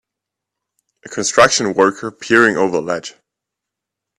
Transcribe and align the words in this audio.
A 1.05 1.09
construction 1.09 1.75
worker 1.75 2.09
peering 2.09 2.57
over 2.57 2.77
a 2.77 2.81
ledge 2.81 3.13